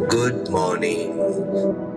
Good 0.00 0.48
morning. 0.48 1.91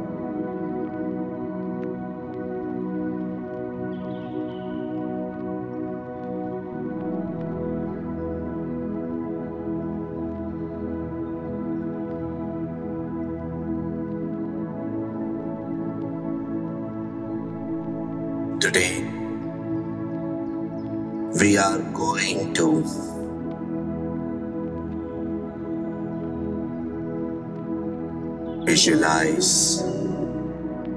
Visualize 28.85 29.81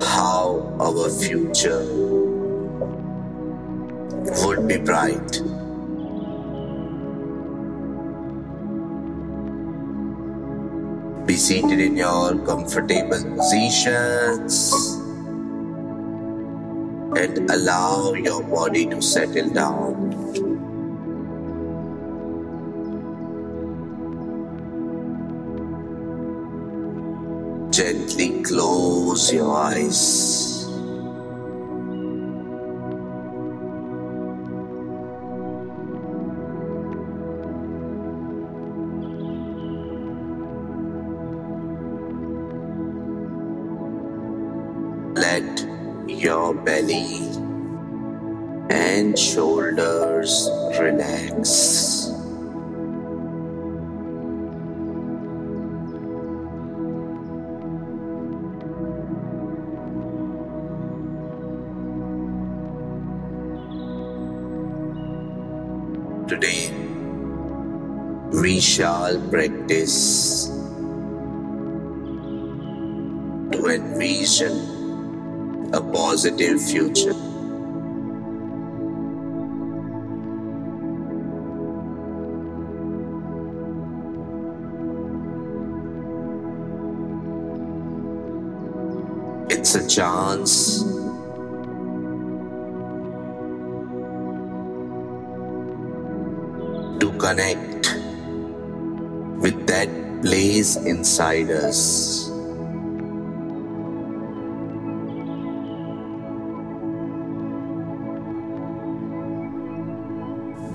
how 0.03 0.77
our 0.79 1.09
future 1.09 1.87
would 4.45 4.69
be 4.69 4.77
bright. 4.77 5.41
Be 11.27 11.37
seated 11.37 11.81
in 11.81 11.97
your 11.97 12.37
comfortable 12.45 13.25
positions 13.37 14.73
and 17.17 17.51
allow 17.51 18.13
your 18.13 18.43
body 18.43 18.85
to 18.87 19.01
settle 19.01 19.49
down. 19.49 20.48
Your 29.27 29.53
eyes. 29.57 30.65
Let 45.17 45.67
your 46.07 46.55
belly 46.55 47.27
and 48.71 49.19
shoulders 49.19 50.49
relax. 50.79 51.98
Today, 66.29 66.71
we 68.43 68.61
shall 68.61 69.19
practice 69.31 70.49
to 73.53 73.67
envision 73.67 74.55
a 75.73 75.81
positive 75.81 76.61
future. 76.61 77.15
It's 89.49 89.75
a 89.77 89.89
chance 89.89 90.88
connect 97.29 97.95
with 99.45 99.67
that 99.67 99.91
place 100.23 100.77
inside 100.77 101.51
us. 101.51 102.29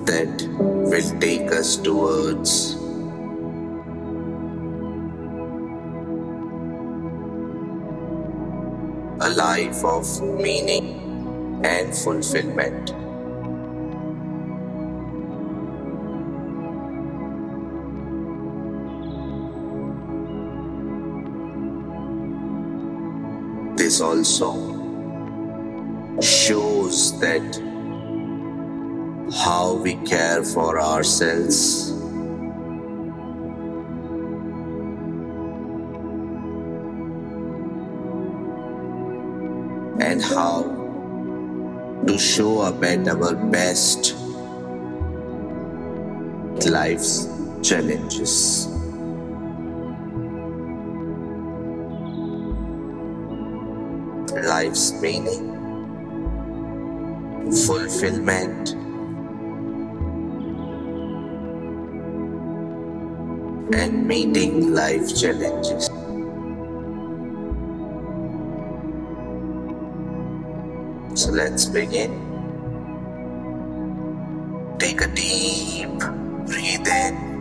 That 0.05 0.47
will 0.59 1.19
take 1.19 1.51
us 1.51 1.77
towards 1.77 2.75
a 9.21 9.29
life 9.33 9.83
of 9.83 10.05
meaning 10.21 11.65
and 11.65 11.95
fulfillment. 11.95 13.02
Also 24.03 24.51
shows 26.21 27.19
that 27.19 27.55
how 29.45 29.73
we 29.73 29.95
care 30.05 30.43
for 30.43 30.79
ourselves 30.79 31.89
and 39.99 40.21
how 40.21 40.63
to 42.05 42.17
show 42.17 42.59
up 42.61 42.83
at 42.83 43.07
our 43.07 43.35
best 43.49 44.15
life's 46.69 47.27
challenges. 47.61 48.72
Life's 54.63 54.93
meaning, 55.01 55.51
fulfillment, 57.67 58.71
and 63.75 64.07
meeting 64.07 64.73
life 64.73 65.13
challenges. 65.19 65.87
So 71.19 71.31
let's 71.31 71.65
begin. 71.65 72.13
Take 74.79 75.01
a 75.01 75.07
deep 75.07 75.89
breathe 76.47 76.87
in. 76.87 77.32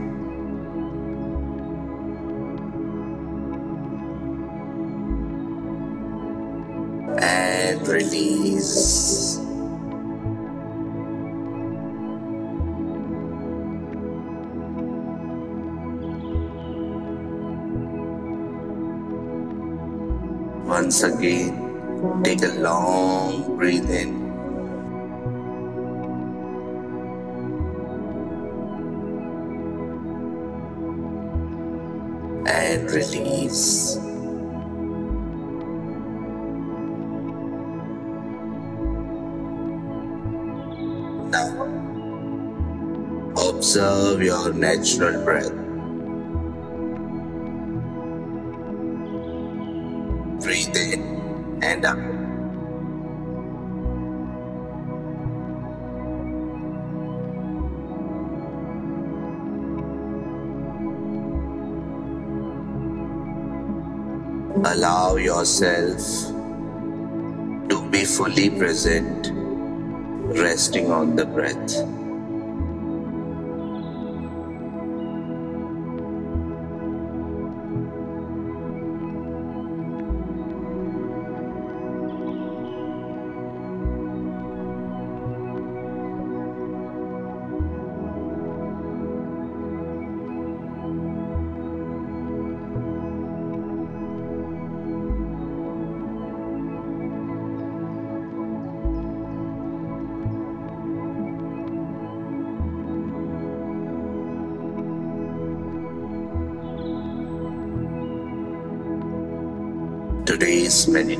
Release. 7.92 9.38
Once 20.64 21.02
again, 21.02 21.52
take 22.24 22.42
a 22.42 22.54
long 22.58 23.56
breath 23.58 23.90
in. 23.90 24.22
And 32.48 32.90
release. 32.90 34.11
Observe 43.74 44.20
your 44.20 44.52
natural 44.52 45.24
breath. 45.24 45.50
Breathe 50.42 50.76
in 50.76 51.58
and 51.62 51.84
out. 51.86 51.96
Allow 64.66 65.16
yourself 65.16 66.28
to 67.70 67.88
be 67.90 68.04
fully 68.04 68.50
present, 68.50 69.30
resting 70.36 70.90
on 70.90 71.16
the 71.16 71.24
breath. 71.24 72.01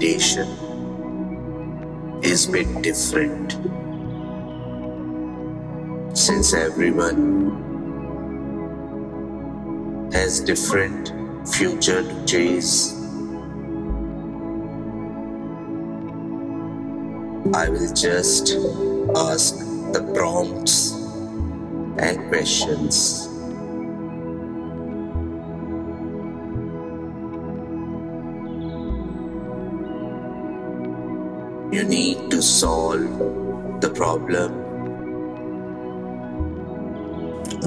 Is 0.03 0.37
bit 2.49 2.83
different 2.83 3.53
since 6.13 6.55
everyone 6.55 7.53
has 10.13 10.41
different 10.41 11.13
future 11.49 12.03
to 12.03 12.25
chase. 12.27 12.95
I 17.55 17.69
will 17.69 17.95
just 17.95 18.57
ask 19.15 19.57
the 19.93 20.03
prompts 20.17 20.95
and 21.99 22.29
questions. 22.29 23.32
You 31.73 31.85
need 31.85 32.31
to 32.31 32.43
solve 32.43 33.81
the 33.81 33.89
problem 33.89 34.53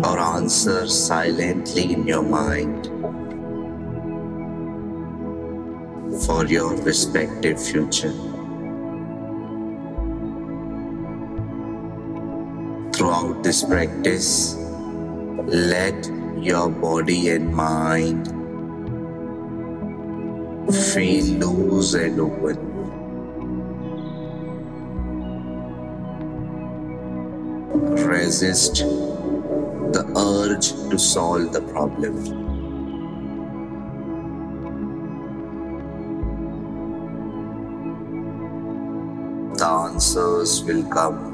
or 0.04 0.20
answer 0.20 0.88
silently 0.88 1.94
in 1.94 2.06
your 2.06 2.22
mind 2.22 2.86
for 6.28 6.46
your 6.46 6.76
respective 6.84 7.60
future. 7.60 8.14
Throughout 12.94 13.42
this 13.42 13.64
practice, 13.64 14.56
let 15.48 16.12
your 16.38 16.70
body 16.70 17.30
and 17.30 17.52
mind 17.52 18.28
feel 20.94 21.26
loose 21.40 21.96
and 21.96 22.20
open. 22.20 22.75
Resist 28.06 28.76
the 29.96 30.04
urge 30.16 30.72
to 30.92 30.98
solve 31.00 31.52
the 31.52 31.62
problem. 31.62 32.16
The 39.56 39.66
answers 39.66 40.64
will 40.64 40.84
come 40.90 41.34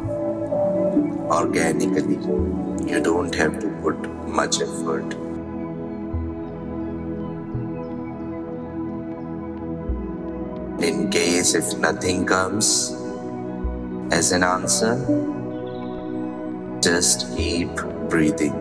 organically. 1.30 2.16
You 2.90 3.02
don't 3.04 3.36
have 3.36 3.60
to 3.60 3.70
put 3.82 4.10
much 4.28 4.62
effort. 4.62 5.14
In 10.82 11.10
case 11.12 11.54
if 11.54 11.78
nothing 11.78 12.26
comes 12.26 12.96
as 14.12 14.32
an 14.32 14.44
answer, 14.44 14.96
just 16.92 17.34
keep 17.38 17.74
breathing 18.10 18.54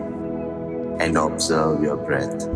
and 1.00 1.17
observe 1.17 1.82
your 1.82 1.97
breath. 1.97 2.47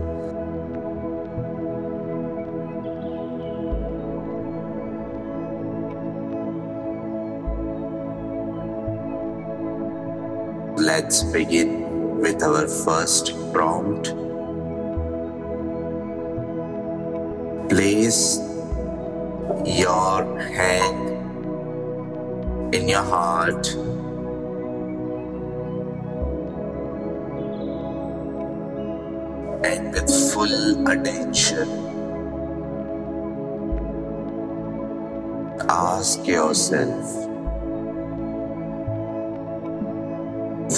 Let's 10.79 11.25
begin 11.25 12.21
with 12.21 12.41
our 12.45 12.69
first 12.69 13.35
prompt. 13.53 14.15
Place 17.69 18.39
your 19.67 20.39
hand 20.39 21.11
in 22.73 22.89
your 22.89 23.03
heart 23.03 23.84
full 30.45 30.89
attention 30.93 31.69
ask 35.75 36.27
yourself 36.27 37.13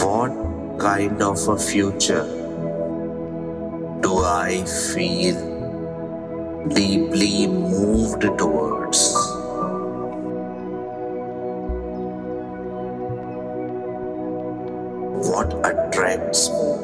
what 0.02 0.36
kind 0.78 1.22
of 1.30 1.48
a 1.48 1.58
future 1.58 2.24
do 4.06 4.12
I 4.18 4.62
feel 4.92 5.38
deeply 6.68 7.46
moved 7.46 8.22
towards? 8.38 9.14
What 15.28 15.52
attracts 15.64 16.50
me? 16.50 16.75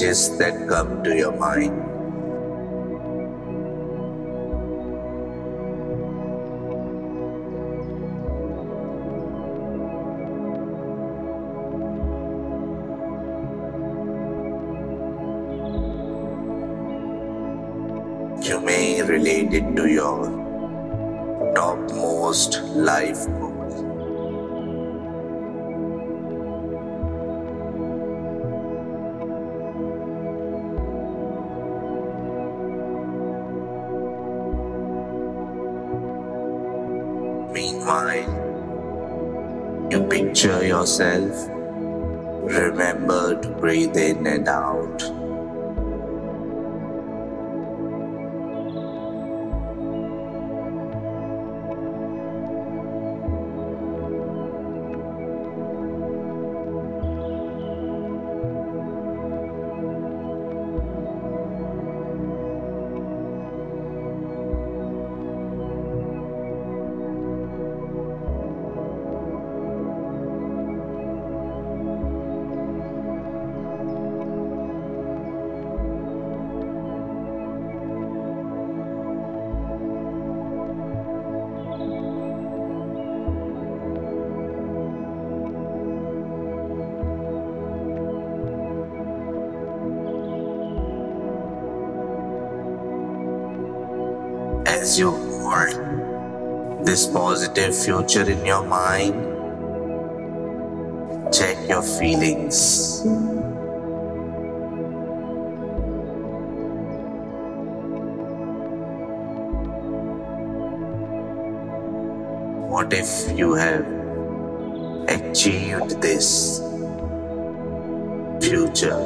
Images 0.00 0.38
that 0.38 0.66
come 0.68 1.02
to 1.04 1.14
your 1.14 1.32
mind. 1.32 1.76
You 18.42 18.60
may 18.60 19.02
relate 19.02 19.52
it 19.52 19.76
to 19.76 19.86
your 19.86 20.24
topmost 21.54 22.62
life 22.74 23.26
goals. 23.26 23.49
Yourself. 40.80 41.48
Remember 41.50 43.38
to 43.42 43.48
breathe 43.50 43.96
in 43.98 44.26
and 44.26 44.48
out. 44.48 45.19
As 94.80 94.98
you 94.98 95.10
hold 95.10 96.86
this 96.86 97.06
positive 97.06 97.76
future 97.76 98.22
in 98.22 98.46
your 98.46 98.64
mind, 98.64 99.12
check 101.30 101.68
your 101.68 101.82
feelings. 101.82 103.02
What 112.72 112.90
if 112.94 113.38
you 113.38 113.52
have 113.52 113.84
achieved 115.08 116.00
this 116.00 116.60
future? 118.40 118.96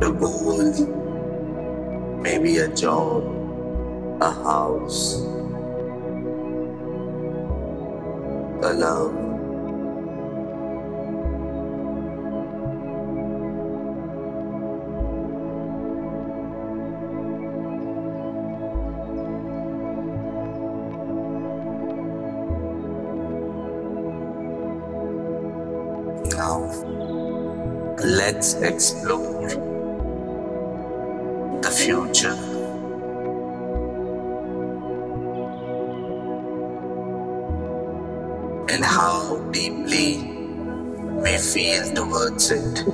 The 0.00 0.10
goal 0.18 1.12
maybe 2.20 2.56
a 2.58 2.68
job, 2.74 3.41
a 4.22 4.30
house, 4.30 5.16
a 8.62 8.72
love. 8.72 9.14
Now, 26.36 26.70
let's 28.04 28.54
explore 28.54 29.31
feel 41.52 41.92
towards 41.94 42.50
it. 42.50 42.84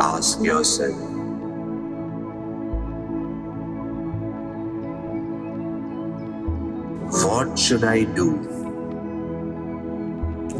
Ask 0.00 0.40
yourself 0.40 1.10
what 7.24 7.58
should 7.58 7.84
I 7.84 8.04
do? 8.04 8.30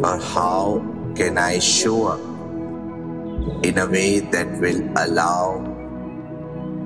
Or 0.03 0.19
how 0.19 0.83
can 1.15 1.39
I 1.39 1.59
show 1.59 2.07
up 2.09 2.21
in 3.65 3.79
a 3.79 3.87
way 3.87 4.21
that 4.21 4.59
will 4.59 4.83
allow 4.97 5.67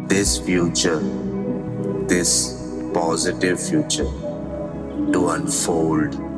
this 0.08 0.38
future, 0.38 1.00
this 2.08 2.52
positive 2.92 3.60
future, 3.60 4.10
to 5.12 5.28
unfold? 5.30 6.33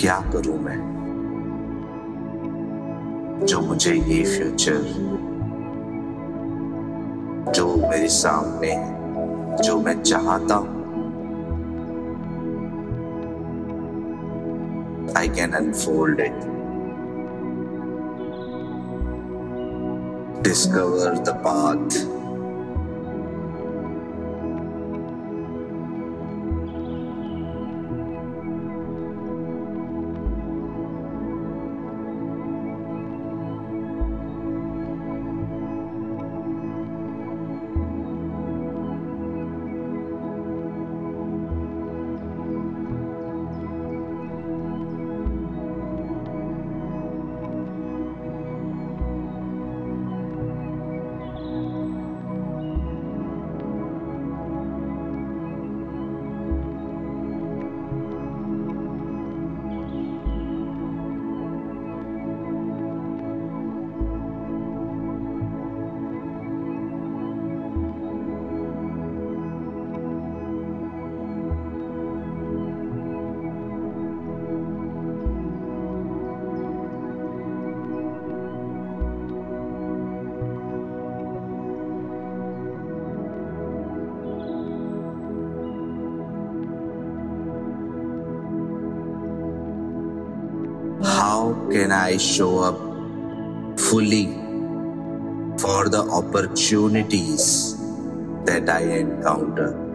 क्या 0.00 0.20
करूँ 0.32 0.58
मैं? 0.58 0.78
जो 3.46 3.60
मुझे 3.60 3.94
ये 3.94 4.24
future 4.24 4.82
जो 7.52 7.76
मेरे 7.76 8.08
सामने, 8.08 8.74
जो 9.62 9.80
मैं 9.80 10.02
चाहता 10.02 10.54
हूँ 10.54 10.76
I 15.16 15.28
can 15.28 15.52
unfold 15.52 16.20
it 16.20 16.38
discover 20.42 21.18
the 21.18 21.28
path 21.28 22.17
I 92.08 92.16
show 92.16 92.60
up 92.60 92.78
fully 93.78 94.28
for 95.60 95.90
the 95.90 96.08
opportunities 96.10 97.76
that 98.46 98.70
I 98.70 98.80
encounter? 98.80 99.87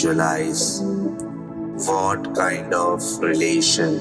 Visualize 0.00 0.80
what 1.86 2.34
kind 2.34 2.72
of 2.72 3.02
relation 3.20 3.98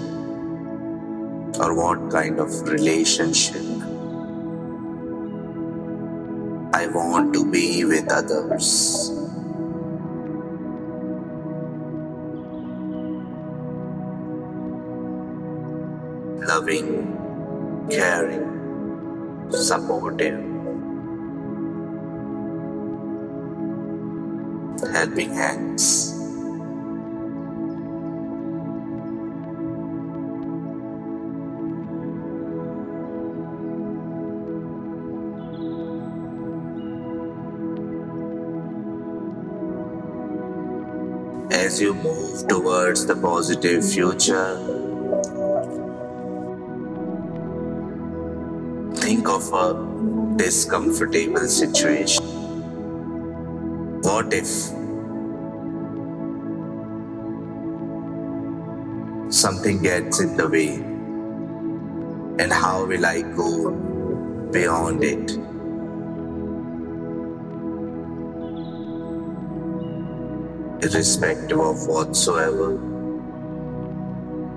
or 1.60 1.74
what 1.74 2.10
kind 2.10 2.40
of 2.40 2.50
relationship 2.70 3.66
I 6.74 6.88
want 6.88 7.34
to 7.34 7.52
be 7.52 7.84
with 7.84 8.10
others. 8.14 9.19
Helping 24.88 25.34
hands. 25.34 26.16
As 41.52 41.82
you 41.82 41.94
move 41.94 42.48
towards 42.48 43.06
the 43.06 43.16
positive 43.16 43.84
future, 43.84 44.56
think 48.96 49.28
of 49.28 49.52
a 49.54 50.36
discomfortable 50.38 51.48
situation. 51.48 52.29
What 54.20 54.34
if 54.34 54.48
something 59.34 59.82
gets 59.82 60.20
in 60.20 60.36
the 60.36 60.50
way? 60.50 60.76
And 62.44 62.52
how 62.52 62.84
will 62.84 63.06
I 63.06 63.22
go 63.22 63.72
beyond 64.52 65.06
it? 65.06 65.32
Irrespective 70.84 71.60
of 71.60 71.88
whatsoever, 71.88 72.74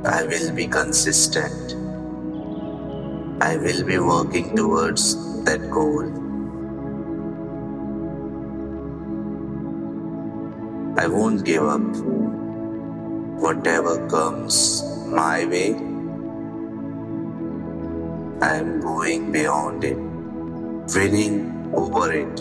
I 0.05 0.25
will 0.25 0.53
be 0.57 0.67
consistent. 0.67 1.77
I 3.41 3.57
will 3.59 3.85
be 3.85 3.99
working 4.01 4.57
towards 4.57 5.15
that 5.45 5.71
goal. 5.71 6.32
I 11.03 11.09
won't 11.09 11.45
give 11.45 11.65
up. 11.65 11.81
Whatever 13.45 14.09
comes 14.09 14.85
my 15.09 15.45
way, 15.47 15.71
I 18.41 18.55
am 18.59 18.81
going 18.81 19.33
beyond 19.33 19.83
it, 19.83 19.97
winning 20.95 21.73
over 21.75 22.13
it. 22.13 22.39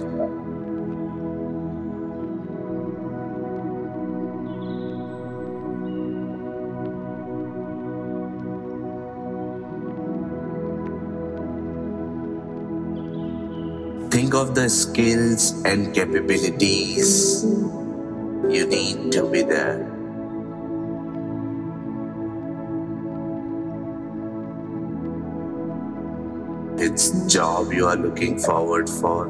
Think 14.11 14.35
of 14.35 14.53
the 14.53 14.69
skills 14.69 15.63
and 15.65 15.95
capabilities 15.95 17.43
you 18.51 18.67
need 18.67 19.11
to 19.13 19.23
be 19.31 19.41
there. 19.43 19.87
It's 26.77 27.11
job 27.33 27.71
you 27.71 27.87
are 27.87 27.95
looking 27.95 28.37
forward 28.39 28.89
for. 28.89 29.27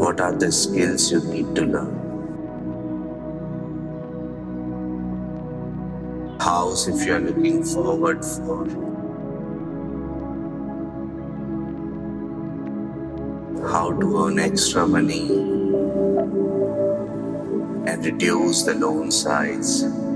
What 0.00 0.20
are 0.20 0.32
the 0.32 0.50
skills 0.50 1.12
you 1.12 1.20
need 1.24 1.54
to 1.56 1.66
learn? 1.66 1.94
House 6.40 6.88
if 6.88 7.04
you 7.06 7.14
are 7.14 7.20
looking 7.20 7.62
forward 7.62 8.24
for. 8.24 8.64
How 13.70 13.92
to 14.00 14.24
earn 14.24 14.38
extra 14.38 14.86
money 14.86 15.67
and 17.86 18.04
reduce 18.04 18.62
the 18.62 18.74
loan 18.74 19.10
size. 19.10 20.07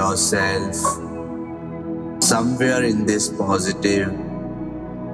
Yourself 0.00 0.76
somewhere 2.22 2.82
in 2.84 3.04
this 3.04 3.28
positive, 3.28 4.08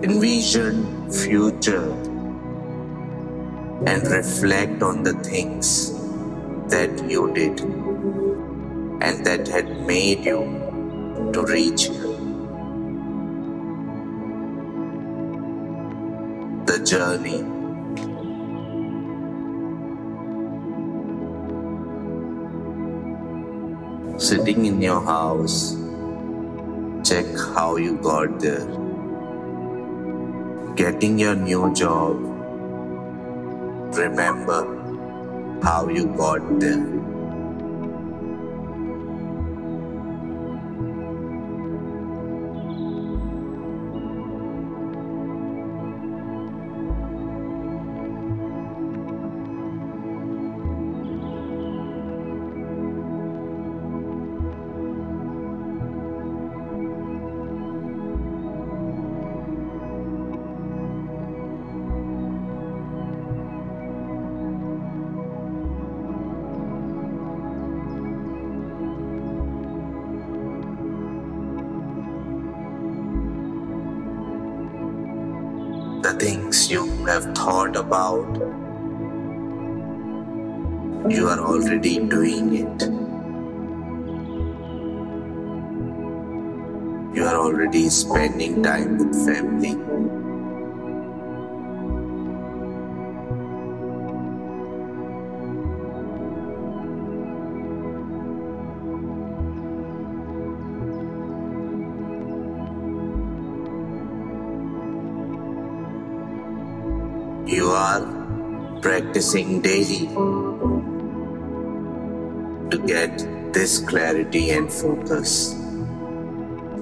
envisioned 0.09 1.15
future 1.23 1.91
and 3.93 4.07
reflect 4.19 4.83
on 4.83 5.03
the 5.03 5.15
things 5.31 5.93
that 6.75 6.93
you 7.11 7.23
did 7.35 7.61
and 9.07 9.27
that 9.27 9.49
had 9.57 9.69
made 9.87 10.25
you 10.25 10.41
to 11.33 11.45
reach 11.57 11.85
here. 11.87 12.17
The 16.71 16.79
journey. 16.85 17.56
Sitting 24.27 24.67
in 24.67 24.83
your 24.83 25.01
house, 25.03 25.77
check 27.09 27.27
how 27.55 27.77
you 27.77 27.97
got 27.99 28.41
there. 28.41 28.67
Getting 30.75 31.17
your 31.17 31.37
new 31.37 31.73
job, 31.73 32.17
remember 33.97 34.63
how 35.63 35.89
you 35.89 36.07
got 36.07 36.59
there. 36.59 37.16
The 76.07 76.13
things 76.13 76.71
you 76.71 76.87
have 77.07 77.25
thought 77.35 77.75
about, 77.75 78.37
you 81.11 81.27
are 81.27 81.41
already 81.41 81.99
doing 81.99 82.55
it. 82.55 82.83
You 87.17 87.25
are 87.25 87.35
already 87.35 87.89
spending 87.89 88.63
time 88.63 88.99
with 88.99 89.27
family. 89.27 89.75
Practicing 109.17 109.63
daily 109.63 110.07
to 112.69 112.77
get 112.87 113.17
this 113.55 113.79
clarity 113.79 114.51
and 114.51 114.71
focus. 114.71 115.55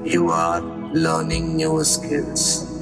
You 0.02 0.30
are 0.30 0.60
learning 0.92 1.56
new 1.56 1.84
skills. 1.84 2.73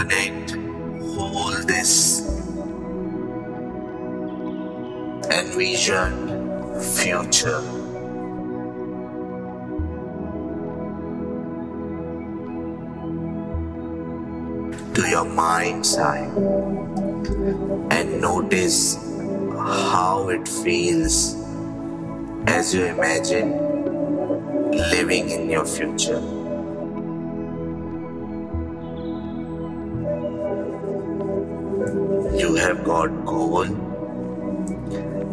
Connect, 0.00 0.52
hold 1.12 1.68
this, 1.68 2.26
envision 5.30 6.80
future. 6.80 7.60
To 14.94 15.02
your 15.06 15.26
mind's 15.26 15.98
eye 15.98 16.30
and 17.90 18.22
notice 18.22 18.96
how 19.54 20.30
it 20.30 20.48
feels 20.48 21.34
as 22.46 22.72
you 22.74 22.86
imagine 22.86 23.52
living 24.70 25.28
in 25.28 25.50
your 25.50 25.66
future. 25.66 26.39
Have 32.70 32.84
got 32.84 33.24
goal. 33.26 33.66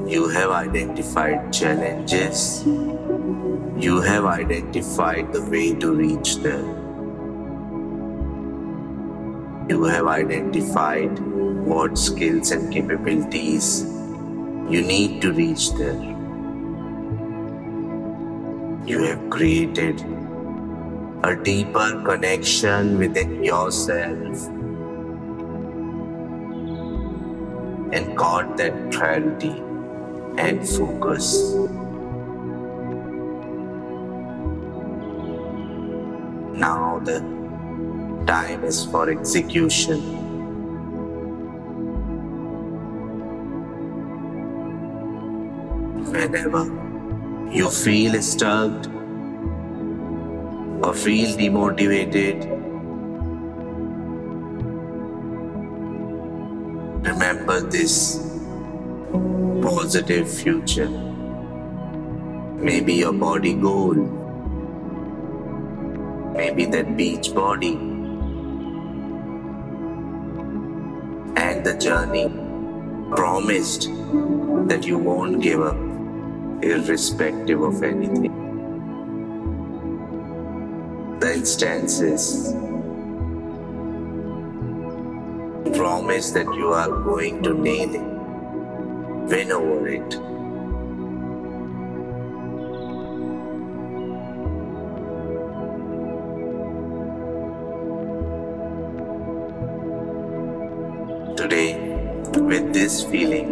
You 0.10 0.28
have 0.30 0.50
identified 0.50 1.54
challenges. 1.54 2.63
You 2.65 4.02
have 4.02 4.26
identified 4.26 5.32
the 5.34 5.43
way 5.43 5.76
to 5.76 5.93
reach 5.93 6.38
there. 6.38 6.65
You 9.69 9.84
have 9.84 10.08
identified 10.08 11.19
what 11.73 12.00
skills 12.00 12.50
and 12.50 12.73
capabilities 12.73 13.84
you 14.76 14.82
need 14.82 15.21
to 15.21 15.32
reach 15.32 15.71
there. 15.73 16.02
You 18.88 19.04
have 19.04 19.30
created 19.30 20.02
a 21.23 21.36
deeper 21.36 21.89
connection 22.04 22.97
within 22.97 23.43
yourself 23.43 24.57
and 27.91 28.17
got 28.17 28.58
that 28.58 28.91
clarity 28.91 29.56
and 30.38 30.67
focus. 30.67 31.54
Now 36.54 37.00
the 37.04 37.19
time 38.26 38.63
is 38.63 38.86
for 38.86 39.10
execution. 39.10 40.02
Whenever 46.12 46.65
you 47.52 47.69
feel 47.69 48.21
stuck 48.21 48.88
or 50.84 50.93
feel 50.93 51.38
demotivated, 51.38 52.57
this 57.62 58.20
positive 59.62 60.30
future. 60.30 60.89
Maybe 62.60 62.93
your 62.96 63.13
body 63.13 63.54
goal, 63.54 63.93
maybe 66.34 66.65
that 66.65 66.98
beach 66.98 67.34
body, 67.34 67.74
and 71.36 71.65
the 71.65 71.78
journey 71.80 72.30
promised 73.15 73.89
that 74.67 74.86
you 74.86 74.98
won't 74.98 75.41
give 75.41 75.62
up, 75.62 75.78
irrespective 76.63 77.62
of 77.62 77.84
anything. 77.84 78.34
The 81.20 81.34
instances 81.34 82.54
promise 85.71 86.32
that 86.32 86.45
you 86.56 86.67
are 86.73 86.89
going 86.89 87.43
to 87.43 87.53
nail 87.53 87.95
it 87.95 88.17
win 89.30 89.51
over 89.51 89.88
it. 89.89 90.10
Today, 101.36 101.77
with 102.39 102.73
this 102.73 103.03
feeling, 103.03 103.49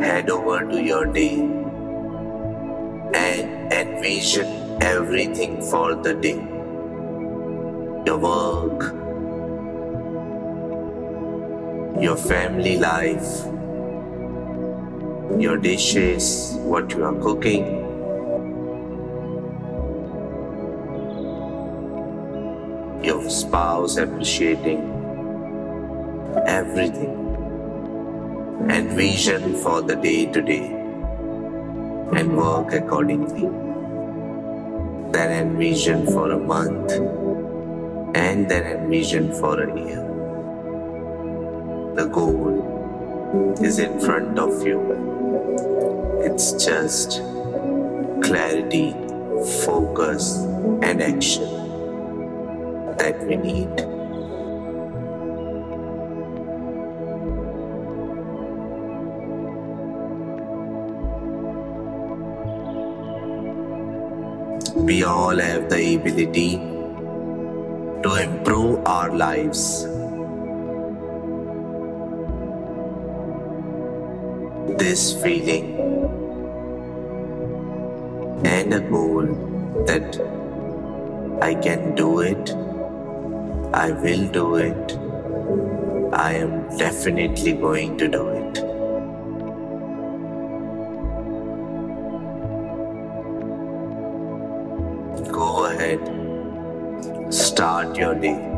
head 0.00 0.28
over 0.28 0.60
to 0.70 0.82
your 0.82 1.06
day 1.06 1.40
and 3.14 3.72
envision 3.72 4.82
everything 4.82 5.62
for 5.70 5.94
the 5.94 6.12
day. 6.14 6.38
Your 8.04 8.18
work, 8.18 8.99
your 12.00 12.16
family 12.16 12.78
life, 12.78 13.44
your 15.38 15.58
dishes, 15.58 16.54
what 16.60 16.90
you 16.92 17.04
are 17.04 17.14
cooking. 17.20 17.66
Your 23.04 23.28
spouse 23.28 23.98
appreciating 23.98 24.80
everything 26.46 27.16
and 28.70 28.90
vision 28.92 29.54
for 29.56 29.82
the 29.82 29.96
day 29.96 30.24
to 30.24 30.40
day 30.40 30.66
and 32.16 32.36
work 32.36 32.72
accordingly. 32.72 33.48
Then 35.12 35.32
envision 35.48 36.06
for 36.06 36.30
a 36.32 36.38
month 36.38 36.92
and 38.16 38.50
then 38.50 38.64
envision 38.64 39.34
for 39.34 39.62
a 39.62 39.78
year. 39.78 40.09
The 41.96 42.06
goal 42.06 43.56
is 43.60 43.78
in 43.78 44.00
front 44.00 44.38
of 44.38 44.66
you. 44.66 44.80
It's 46.22 46.52
just 46.52 47.20
clarity, 48.22 48.92
focus, 49.64 50.36
and 50.82 51.02
action 51.02 51.50
that 52.96 53.20
we 53.26 53.36
need. 53.36 53.86
We 64.76 65.02
all 65.04 65.36
have 65.36 65.68
the 65.68 65.96
ability 65.96 66.56
to 68.02 68.14
improve 68.22 68.86
our 68.86 69.14
lives. 69.14 69.89
This 74.90 75.12
feeling 75.22 75.66
and 78.44 78.74
a 78.74 78.80
goal 78.80 79.28
that 79.86 80.18
I 81.40 81.54
can 81.54 81.94
do 81.94 82.18
it, 82.18 82.50
I 83.72 83.92
will 83.92 84.26
do 84.32 84.56
it, 84.56 84.98
I 86.12 86.32
am 86.32 86.76
definitely 86.76 87.52
going 87.52 87.98
to 87.98 88.08
do 88.08 88.28
it. 88.30 88.54
Go 95.30 95.66
ahead, 95.66 96.00
start 97.32 97.96
your 97.96 98.16
day. 98.16 98.49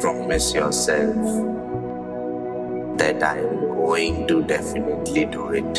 Promise 0.00 0.54
yourself 0.54 1.14
that 2.96 3.22
I 3.22 3.38
am 3.38 3.60
going 3.68 4.26
to 4.28 4.42
definitely 4.44 5.26
do 5.26 5.50
it. 5.50 5.74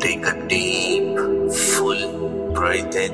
Take 0.00 0.26
a 0.26 0.46
deep, 0.46 1.18
full 1.52 2.52
breath 2.54 2.94
in 2.94 3.12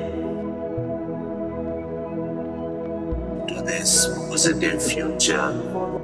to 3.47 3.61
this 3.63 4.07
positive 4.29 4.83
future 4.83 6.02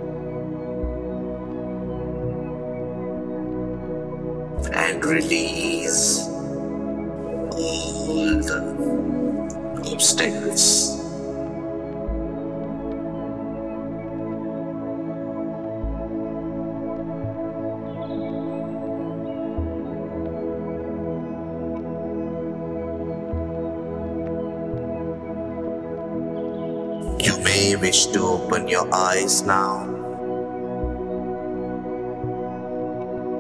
and 4.74 5.04
release 5.04 6.20
all 7.52 8.40
the 8.42 9.84
obstacles. 9.92 10.98
You 27.22 27.38
may 27.44 27.76
wish 27.76 28.06
to 28.08 28.22
open 28.22 28.68
your 28.68 28.88
eyes 28.94 29.42
now. 29.44 30.00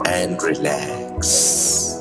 and 0.09 0.41
relax. 0.41 1.08
Talks. 1.19 1.98